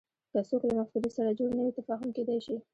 [0.31, 2.55] که څوک له مفکورې سره جوړ نه وي تفاهم کېدای شي